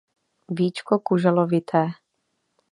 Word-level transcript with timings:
Víčko 0.55 0.93
kuželovité. 1.05 1.81